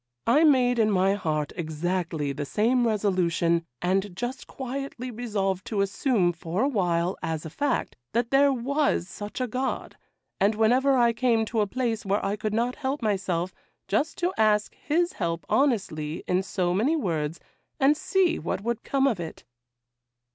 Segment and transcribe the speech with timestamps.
[0.25, 6.33] I made in my heart exactly the same resolution, and just quietly resolved to assume
[6.33, 9.97] for a while, as a fact, that there was such a God,
[10.39, 13.53] and whenever I came to a place where I could not help myself,
[13.87, 17.39] just to ask His help honestly in so many words,
[17.79, 19.43] and see what would come of it.